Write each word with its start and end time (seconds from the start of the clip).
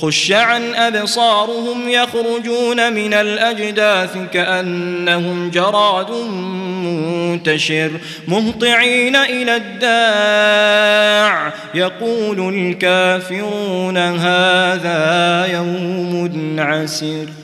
خش 0.00 0.32
عن 0.32 0.74
أبصارهم 0.74 1.88
يخرجون 1.88 2.92
من 2.92 3.14
الأجداث 3.14 4.16
كأنهم 4.32 5.50
جراد 5.50 6.10
منتشر 6.84 7.90
مهطعين 8.28 9.16
إلى 9.16 9.56
الداع 9.56 11.52
يقول 11.74 12.54
الكافرون 12.54 13.96
هذا 13.96 15.46
يوم 15.52 16.56
عسر 16.58 17.43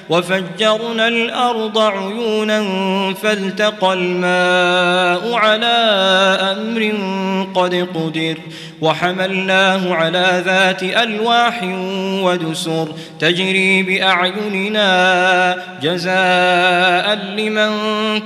وفجرنا 0.11 1.07
الأرض 1.07 1.77
عيونا 1.77 2.63
فالتقى 3.13 3.93
الماء 3.93 5.33
على 5.33 5.65
أمر 6.51 6.93
قد 7.55 7.87
قدر 7.95 8.37
وحملناه 8.81 9.93
على 9.93 10.43
ذات 10.45 10.83
ألواح 10.83 11.61
ودسر 12.23 12.87
تجري 13.19 13.83
بأعيننا 13.83 14.91
جزاء 15.81 17.15
لمن 17.15 17.71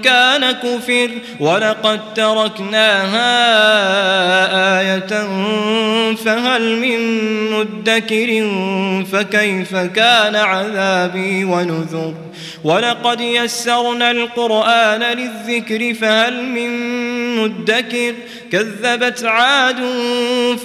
كان 0.02 0.52
كفر 0.52 1.09
ولقد 1.39 2.00
تركناها 2.16 3.25
آية 4.80 5.28
فهل 6.16 6.78
من 6.78 7.00
مدكر 7.52 8.50
فكيف 9.11 9.75
كان 9.75 10.36
عذابي 10.36 11.45
ونذر 11.45 11.75
ولقد 12.64 13.22
يسرنا 13.22 14.12
القرآن 14.12 15.04
للذكر 15.18 15.94
فهل 15.94 16.44
من 16.44 16.70
مدكر. 17.38 18.14
كذبت 18.52 19.23
عاد 19.23 19.76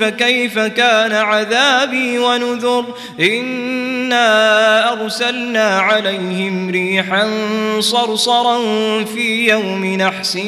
فكيف 0.01 0.59
كان 0.59 1.13
عذابي 1.13 2.19
ونذر. 2.19 2.85
إنا 3.21 4.93
أرسلنا 4.93 5.79
عليهم 5.79 6.71
ريحا 6.71 7.31
صرصرا 7.81 8.59
في 9.05 9.49
يوم 9.49 9.85
نحس 9.85 10.39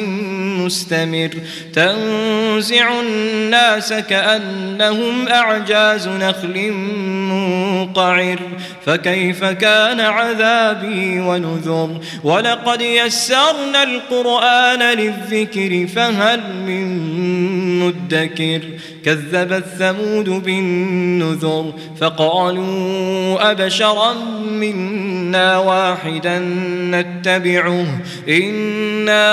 مستمر. 0.59 1.29
تنزع 1.73 3.01
الناس 3.01 3.93
كأنهم 3.93 5.27
أعجاز 5.27 6.07
نخل 6.07 6.71
منقعر. 6.71 8.39
فكيف 8.85 9.43
كان 9.43 9.99
عذابي 10.43 11.19
ونذر. 11.19 11.99
ولقد 12.23 12.81
يسرنا 12.81 13.83
القرآن 13.83 14.97
للذكر 14.97 15.87
فهل 15.95 16.41
من 16.67 16.99
مدكر؟ 17.79 18.61
كذبت 19.05 19.63
ثمود 19.79 20.29
بالنذر 20.29 21.73
فقالوا 21.99 23.51
أبشرا 23.51 24.13
منا. 24.49 25.12
واحدا 25.35 26.39
نتبعه 26.91 27.85
إنا 28.29 29.27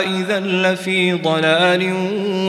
إذا 0.00 0.40
لفي 0.40 1.12
ضلال 1.12 1.92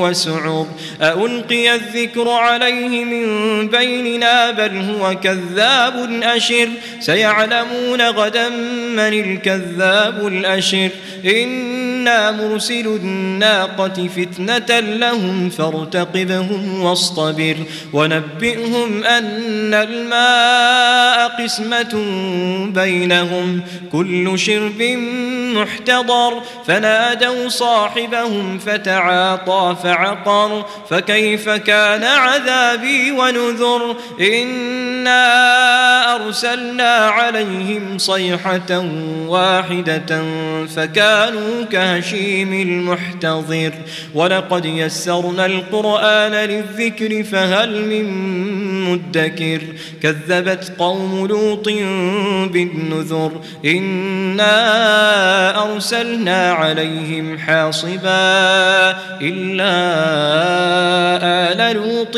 وسعر 0.02 0.68
ألقي 1.02 1.76
الذكر 1.76 2.30
عليه 2.30 3.06
من 3.06 3.28
بيننا 3.68 4.52
بل 4.52 4.78
هو 4.78 5.16
كذاب 5.16 6.10
أشر 6.24 6.70
سيعلمون 7.00 8.02
غدا 8.02 8.50
من 8.50 9.00
الكذاب 9.00 10.28
الأشر 10.28 10.90
إنا 11.26 12.32
مرسل 12.32 12.88
الناقة 12.88 14.10
فتنة 14.18 14.80
لهم 14.80 15.50
فارتقبهم 15.50 16.82
واصطبر 16.82 17.56
ونبئهم 17.94 19.04
أن 19.04 19.74
الماء 19.74 21.44
قسمة 21.44 21.87
بينهم 22.74 23.62
كل 23.92 24.40
شرب 24.40 24.82
محتضر. 25.56 26.34
فنادوا 26.68 27.50
صاحبهم 27.50 28.58
فتعاطى 28.58 29.76
فعقر. 29.84 30.66
فكيف 30.90 31.50
كان 31.50 32.04
عذابي 32.04 33.12
ونذر؟ 33.12 33.96
إنا 34.22 35.28
أرسلنا 36.16 36.96
عليهم 36.96 37.98
صيحة 37.98 38.86
واحدة 39.28 40.24
فكانوا 40.76 41.64
كهشيم 41.72 42.54
المحتضر. 42.54 43.72
ولقد 44.14 44.66
يسرنا 44.66 45.46
القرآن 45.46 46.32
للذكر 46.32 47.24
فهل 47.24 47.86
من 47.86 48.08
مدكر؟ 48.92 49.62
كذبت 50.04 50.72
قوم 50.80 51.28
لوط 51.28 51.68
بالنذر. 52.48 53.32
إنا 53.66 54.54
أرسلنا 55.64 56.52
عليهم 56.52 57.38
حاصبا 57.38 58.90
إلا 59.22 59.78
آل 61.24 61.76
لوط 61.76 62.18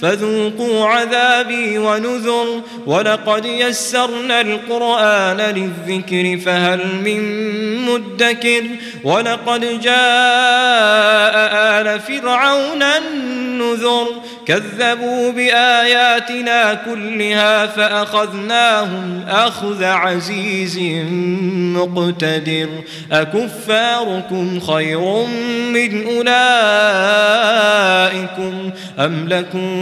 فذوقوا 0.00 0.86
عذابي 0.86 1.78
ونذر 1.78 2.62
ولقد 2.86 3.44
يسرنا 3.44 4.40
القرآن 4.40 5.36
للذكر 5.36 6.38
فهل 6.44 6.80
من 7.04 7.22
مدكر 7.86 8.62
ولقد 9.04 9.80
جاء 9.80 11.34
آل 11.80 12.00
فرعون 12.00 12.82
النذر 12.82 14.06
كذبوا 14.46 15.30
بآياتنا 15.32 16.74
كلها 16.74 17.66
فأخذناهم 17.66 19.24
أخذ 19.28 19.84
عزيز 19.84 20.78
مقتدر 21.76 22.68
أكفاركم 23.12 24.60
خير 24.60 25.26
من 25.72 26.06
أولئكم 26.06 26.32
أم 28.98 29.28
لكم 29.28 29.81